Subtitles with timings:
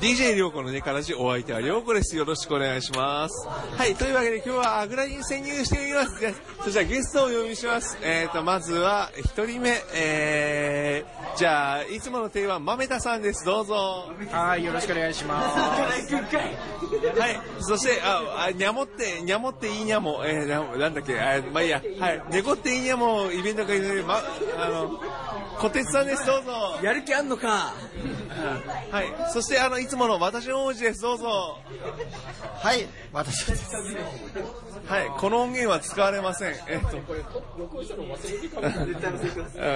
[0.00, 2.16] DJ りょうこのネカラジお相手はりょうこです。
[2.16, 3.48] よろしくお願いします。
[3.48, 6.20] はい、というわけで今日はアグラに潜入してみます。
[6.20, 6.32] じゃあ
[6.62, 7.98] そしたらゲストをお呼びします。
[8.02, 13.44] えーと、まずは一人目、えー、じゃあ、いつもの定番、豆田さんです。
[13.44, 14.08] どうぞ。
[14.30, 15.58] はい、よろしくお願いします。
[15.58, 24.20] はい、そして、あ、あにゃもって、にゃもっていいにゃも、えー、ななんだっけ、あまあいいや、はい、猫っていいにゃもイベント会で、ま、
[24.56, 25.00] あの、
[25.58, 26.26] 小鉄さんです。
[26.26, 26.78] どうぞ。
[26.82, 27.74] やる気あんのか
[28.90, 31.02] はい、そしてあの、いつもの私の王子です。
[31.02, 31.58] どうぞ。
[32.56, 33.70] はい、私です。
[34.86, 36.54] はい、この音源は使われません。
[36.68, 36.98] えっと、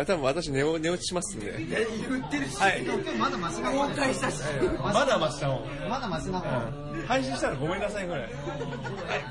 [0.00, 1.54] あ多分私寝落寝落ちしますんで。
[1.58, 2.84] 言ってるし、はい、
[3.18, 4.42] まだマシな公開したし。
[4.82, 5.88] まだましたもん。
[5.88, 6.88] まだマシな方。
[7.06, 8.22] 配信したらごめんなさいぐらい。
[8.22, 8.32] はい、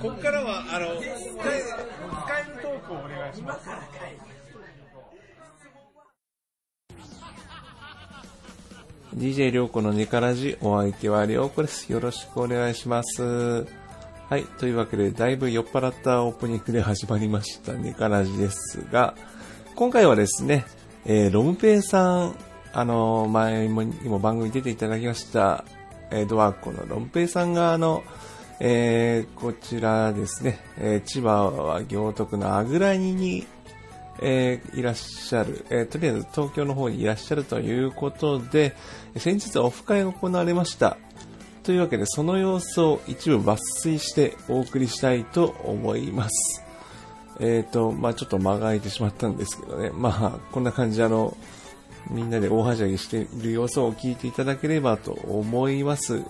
[0.02, 1.76] ここからは、あの、スカイ、ス
[2.28, 3.70] カイプトークをお願いします。
[9.18, 11.92] DJ りょうこのネカラジ、お相手はりょうこです。
[11.92, 13.66] よろしくお願いします。
[14.30, 14.44] はい。
[14.59, 19.16] というわけで、だいぶ酔っ払ったオープニングで始まりましたネカラジですが、
[19.76, 20.68] 今回はですね、
[21.06, 22.36] えー、ロムペイさん、
[22.74, 25.66] あの、前もにも番組に出ていただきました、
[26.12, 28.04] えー、ドワーコのロムペイさんが、あの、
[28.59, 33.48] えー、こちらですね、えー、千葉は行徳のあぐらにに、
[34.22, 38.76] えーいらっしゃる、えーとりあえず東京の方にいらっしゃるということで、
[39.18, 40.98] 先日オフ会が行われました。
[41.64, 46.64] というわけで、その様子を一部抜粋してお送りしたいと思います。
[47.40, 49.92] えっ、と、まあちょっと間が空いてしまったんですけどね。
[49.94, 51.36] まあこんな感じであの、
[52.09, 56.24] みんなで大はしゃぎしている様子を聞いていただければと思います。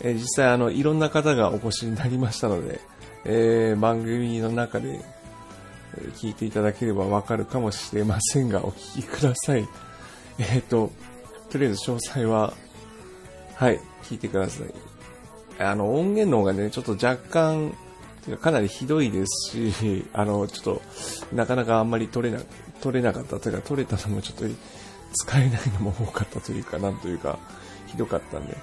[0.00, 2.80] えー実際あの、いろんな方がお越しになりましたので、
[3.24, 5.00] えー番組の中で
[6.16, 9.68] 聞いていただければわかるかもしれませんが、お聞きください。
[10.38, 10.90] えっ、と、
[11.50, 12.52] とりあえず詳細は、
[13.54, 14.66] はい、聞いてください。
[15.58, 17.74] あの、音源の方がね、ちょっと若干、
[18.30, 20.82] かかなりひどいですし、 あの、ちょっと、
[21.32, 22.42] なかなかあんまり取れな、
[22.80, 24.44] 取れなかったというか、取れたのもちょっと
[25.14, 27.38] 使えないのも多かったというか、なんというか、
[27.86, 28.56] ひどかったんで。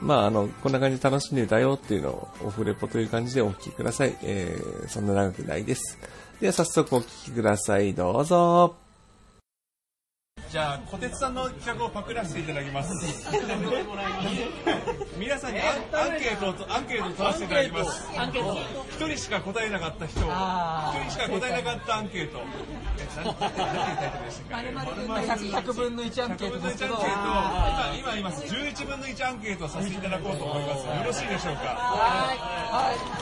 [0.00, 4.16] まあ、あの、こんな感じで楽しんでたよっていうのをオフレポという感じでお聞きください。
[4.22, 5.98] えー、そんな長くないです。
[6.40, 7.92] では早速お聞きください。
[7.92, 8.74] どうぞ。
[10.50, 12.90] じゃあ、小鉄さんの企画をパクらせていただきます。
[15.18, 18.08] 皆さんにアンアンケートを、アンケートを取らせていただきます。
[18.90, 22.40] 一人しか答えなかった人を、一人しか答えなかったアンケート。
[22.98, 27.36] え、なんてなんていうタイトルでしたっけ？100, 100分の1アンケー100ト分の1ですけど、アンケートを
[27.94, 31.62] 今今言います11分の1アンケートをさせていただこうと思いますよろしいでしょうか？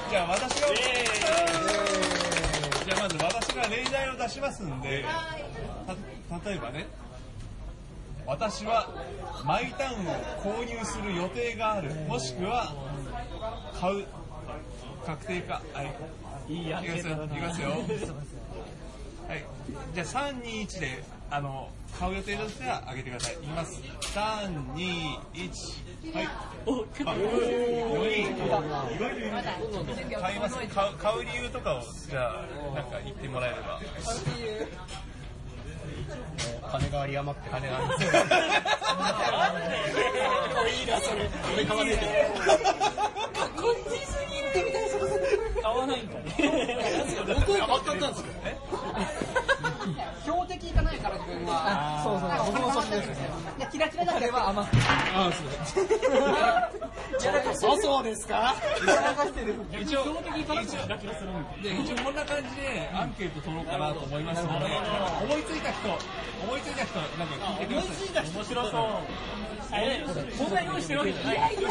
[0.09, 1.78] じゃあ私がじゃあ私
[3.59, 5.05] が例題を出しますんで
[5.87, 6.87] た例えばね
[8.27, 8.89] 私は
[9.47, 11.95] マイタウンを購入する予定がある。
[12.07, 12.75] もしくは
[13.81, 14.05] 買う。
[15.07, 15.63] 確定か。
[15.73, 16.53] はい。
[16.53, 17.71] いいアンケートだないきますよ。
[17.71, 17.77] は
[19.35, 19.45] い、
[19.95, 21.69] じゃあ3、2、1であの
[21.99, 23.34] 買う予定としては上げてください。
[23.34, 23.81] いきます。
[24.00, 26.15] 3、2、1。
[26.15, 26.28] はい。
[26.66, 28.31] お、結構4人。
[28.31, 28.34] 意
[28.99, 29.31] 外といる
[30.21, 30.93] 買います買う。
[30.97, 33.78] 買う理由とかをじゃあなんか言ってもらえれば。
[36.71, 37.84] 金が有り余って金がある。
[40.71, 41.28] いいな、それ。
[41.55, 42.31] 俺買わねえ
[45.62, 46.34] 買わないんかね。
[47.47, 48.27] 僕 は買ったんですよ。
[50.25, 52.03] 標的いかないから自分は。
[52.04, 53.31] そうそう、僕もそっちですね。
[53.59, 54.76] いや、キラキラだければ余って。
[55.15, 55.31] あ、
[57.54, 58.26] そうあ、そうです。
[58.26, 58.54] か
[59.81, 60.04] 一応、
[61.62, 64.66] で一応こんな感じでアンケート取ろうかなと思いますので、
[65.25, 65.88] 思いついた人、
[66.43, 68.34] 思いついた人、なんか聞いてください。
[68.34, 68.82] 面白そう。
[69.69, 69.76] こ
[70.49, 71.56] んな用意してるわけじゃない。
[71.56, 71.66] 11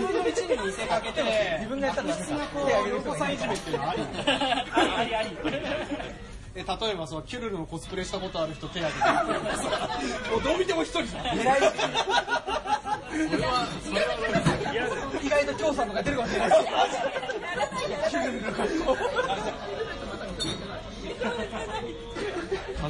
[0.00, 1.22] 分の1に見せかけて、
[1.58, 3.36] 自分がやったら、質なこう、お子さんい。
[3.36, 3.74] じめってい。
[3.74, 4.02] うのはあり
[4.96, 5.36] ありあり。
[6.54, 9.08] え例えばそのキュルルのコスプレしたことある人手挙げて
[10.30, 11.46] もうどう見ても一人じゃん狙い
[15.26, 16.50] 意外と調査とか出るかもしれない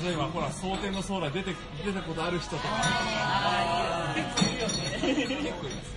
[0.03, 1.55] 例えばほら、蒼天の将来出て
[1.85, 2.69] 出たことある人とか。
[4.17, 4.47] 結
[5.01, 5.37] 構いるよね。
[5.37, 5.93] 結構います。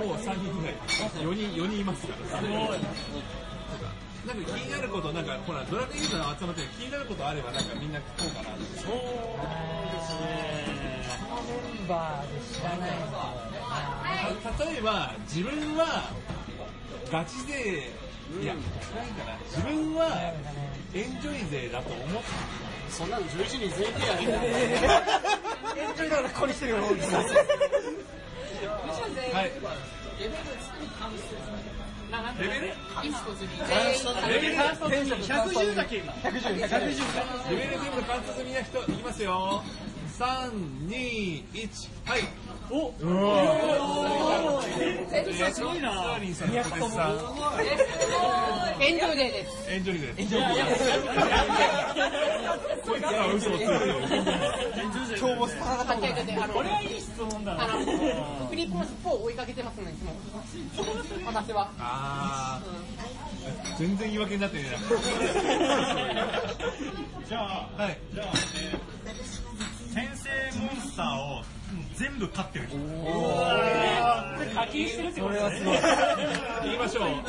[0.00, 0.74] うん、もう3人ぐらい。
[0.76, 2.38] 4人、4人いますから。
[2.38, 2.78] すごい。
[4.26, 8.48] なんか気になること、なんかほら、ドラクエユーザーが集まって気になることあれば、なんかみんな聞こうかな。
[8.80, 8.94] そう
[11.44, 12.90] メンバーで知らない
[14.56, 16.10] た例えば、自分は
[17.12, 17.90] ガチ勢、
[18.40, 18.62] いや、ない
[19.12, 19.36] かな。
[19.44, 20.32] 自分は
[20.94, 22.22] エンジョイ勢だと思っ
[22.88, 27.24] そんなの11人全員手挙げてエンジョイだからここに来てるようなもんですはい。
[32.38, 32.66] レベル？
[34.28, 39.62] レベル110だけ今110 110レベル全部観察済みな人、いきますよ。
[40.18, 40.52] 3、
[40.88, 42.20] 2、1、はい。
[42.70, 42.94] おお
[45.52, 45.92] すごいな。
[45.92, 47.16] スターリンさん、小手さん。
[48.80, 49.70] エンジョイデーです。
[49.70, 50.20] エンジョイです。
[50.20, 50.64] エンジョイデー
[52.84, 53.70] こいつらは嘘をついてる。
[55.18, 59.78] 今日もスターがあ、違う違う違うあの、これはいい質問だあの、クリップの尻尾を追いかけてます。
[59.78, 60.12] ね、いつも。
[61.26, 61.70] 私は。
[61.78, 63.78] あー。
[63.78, 64.78] 全然言い訳になってねえな。
[67.28, 67.98] じゃあ、はい。
[68.12, 68.26] じゃあ、
[68.56, 68.78] えー、
[69.94, 71.44] 先生モンスターを
[71.94, 72.76] 全部勝ってる人。
[74.52, 75.78] 課金してるってことこれはすごい
[76.64, 77.04] 言いましょう。
[77.04, 77.22] はい。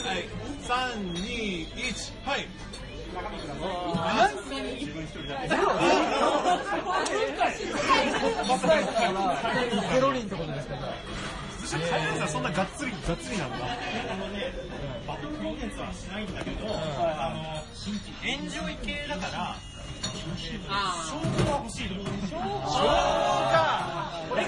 [0.65, 2.47] 3、2、1、はい。
[9.94, 10.75] ゼロ人ってことですか
[11.61, 11.79] そしん
[12.27, 13.57] そんながっつり、がっつりなんだ。
[13.57, 14.51] あのね、
[15.07, 17.63] バトルコンテンツはしないんだけど、あの、
[18.27, 19.56] エンジョイ系だから、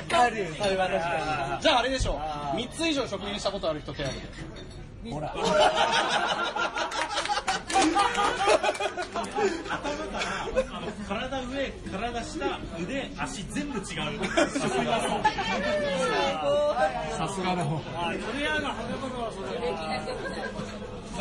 [0.08, 0.30] か。
[0.30, 1.60] るそれは確か。
[1.62, 2.20] じゃああれでしょ。
[2.56, 4.28] 3つ以上職人したことある人手挙げて。
[5.04, 5.34] にほら。
[9.70, 13.86] 頭から、あの、体上、体下、腕、足全部違う。
[13.86, 13.98] さ
[17.30, 17.64] すがだ。
[17.64, 17.82] もん。
[17.96, 18.74] あ、それやが、な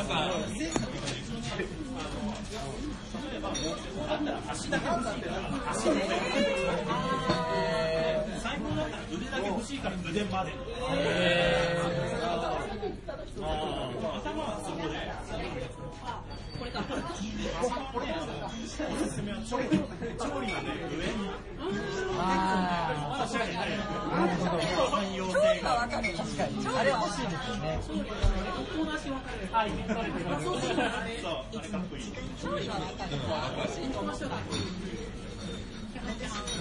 [0.03, 0.31] んか、
[4.09, 5.91] あったら足だけ欲しいから、足で。
[8.43, 10.53] 最高だったら腕だけ欲しいから腕まで。
[13.41, 14.95] あー頭はそこで。
[18.89, 19.75] おすすめは調理調
[20.41, 21.13] 理がね、上に。
[22.19, 23.67] あおしゃれで、あな
[24.27, 24.51] るほど
[24.97, 25.69] 汎用性が。
[25.81, 26.09] 確かに
[26.67, 27.97] あれ欲しいですよねそう、
[29.53, 29.77] あれか
[31.79, 32.03] っこいい。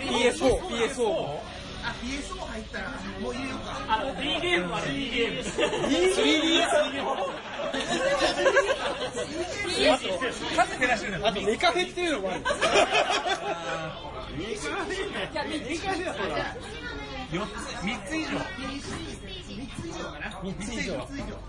[0.00, 1.42] PS4 PS4 も
[1.94, 3.86] あ PS4 入ったらもう入れよか。
[3.88, 5.42] あの、D ゲームは D ゲーム。
[10.66, 12.40] 数減らしてるんだあとメカフェっていうのもある。
[17.34, 17.50] 4つ、
[17.82, 18.30] 3つ以上。
[20.44, 20.94] 3つ以上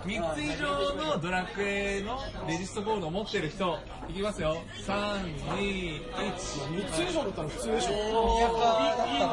[0.06, 3.78] 3つ以上のドラクエのレジストコードを持ってる人、
[4.10, 4.58] いきますよ。
[4.88, 5.22] 3、
[5.58, 6.34] 2、1。
[6.34, 8.66] 3つ以上だったら普通でしょニアカだ
[8.96, 9.26] った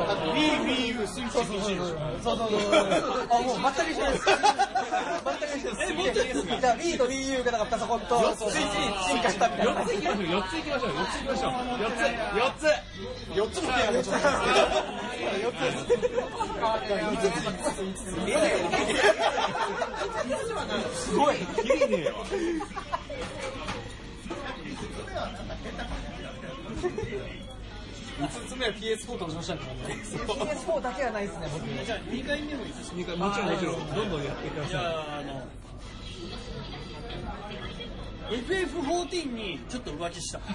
[0.00, 1.84] らだって Wii、Wii U、スイッチ、そうそうそう PC でしょ
[2.22, 2.60] そうそうそう
[3.28, 4.18] あもう全く一緒で
[5.86, 9.72] す全く一緒ですじゃあ Wii と Wii U がなんかパソコンとスイッチに進化したみたいな。
[9.72, 11.52] 4ついきましょう、4ついきましょう、4ついきましょう。
[11.52, 12.66] 4つ、4つ。
[13.34, 13.62] 4つ。
[13.62, 14.20] もペアがちょっと
[20.94, 21.36] すごい。
[21.36, 22.14] きりねえよ。
[28.18, 31.84] 5つ目は PS4 登場したんだからね PS4 だけはないですね、僕。
[31.84, 34.70] じゃあ2回目もいいです二回もちろんもちろん、どんどんやってください。
[34.70, 35.42] じゃあ、あの、
[38.32, 40.40] FF14 にちょっと浮気した。
[40.40, 40.44] じ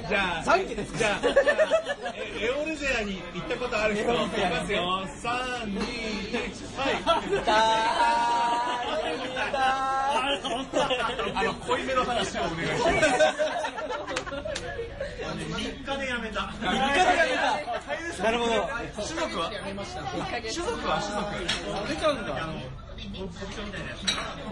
[0.00, 1.20] あ、じゃあ、じゃあ
[2.14, 5.06] えエオルゼアに行ったことある人、 いますよ。
[5.22, 5.80] 3、2、
[6.32, 7.02] 1、はい。
[11.34, 13.74] あの、濃いめの話をお願いします。
[16.34, 17.34] 3日でやめ
[18.16, 18.22] た。
[18.24, 18.50] なるほど。
[18.94, 22.30] 種族は種族は種族出ちゃうんだ。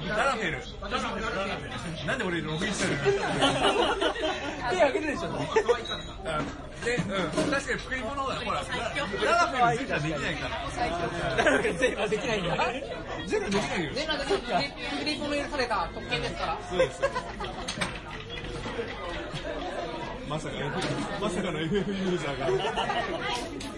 [0.09, 0.59] ダラフェル。
[2.07, 3.29] なんで俺ログインしてるの。
[4.71, 5.29] 手あげるでしょ。
[6.85, 8.23] で、うん、確かにプリモの。
[8.23, 11.45] 方が、ほら、ダラフェルゼルはできないから。
[11.45, 12.57] なるほど、全部できないんだ。
[13.27, 13.93] ゼルできないよ。
[13.95, 15.37] 全裸でフリープの。
[15.37, 16.59] 許された特権ですから。
[16.69, 17.01] そうです。
[20.33, 20.55] まさか
[21.21, 22.47] まさかの FF ユーザーが。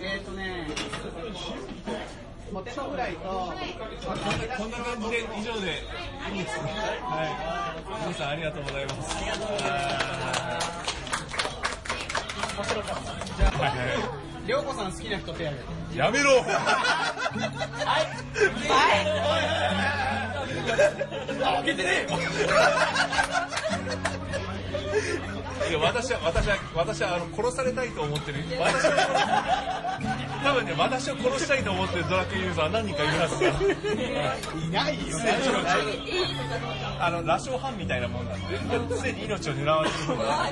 [0.00, 0.68] えっとね。
[2.52, 3.52] ポテトフライとこ
[4.64, 5.82] んな感じで以上で
[6.32, 6.56] いいです。
[6.60, 7.34] はい。
[8.06, 9.16] 皆さんありがとうございます。
[9.16, 9.68] ありがとうござい。
[12.56, 12.74] ます。
[13.36, 14.46] じゃあ、はいはい。
[14.46, 15.58] りょうこさん好きな人ペアで。
[15.96, 16.40] やめろ。
[21.42, 22.06] 開けてね
[25.68, 28.38] いや私は私は私はあの殺されたいと思ってる。
[28.58, 29.98] 私は
[30.44, 33.50] 多分ね私を殺したいと思ってるドラクエユーザー何人かいるはずだ。
[34.60, 35.16] いないよ。
[37.00, 38.58] あの羅生犯みたいなもんなんで。
[38.96, 40.50] 常に命を狙われてる方が